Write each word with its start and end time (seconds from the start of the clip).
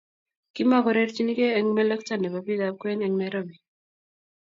Kimako 0.55 0.89
rerchini 0.97 1.37
kiy 1.37 1.53
eng 1.59 1.69
melekto 1.77 2.13
nebo 2.17 2.37
bikap. 2.47 2.75
Kwen 2.81 2.99
eng 3.05 3.15
Nairobi 3.21 3.55